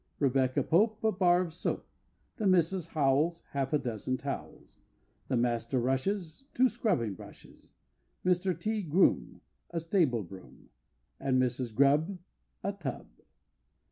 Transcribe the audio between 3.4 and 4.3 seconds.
Half a dozen